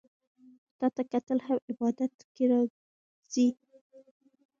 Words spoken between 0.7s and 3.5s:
تاته کتل هم عبادت کی راځي